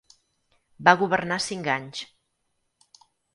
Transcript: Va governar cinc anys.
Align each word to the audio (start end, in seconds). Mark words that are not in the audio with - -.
Va 0.87 0.93
governar 1.01 1.37
cinc 1.49 1.69
anys. 1.75 2.03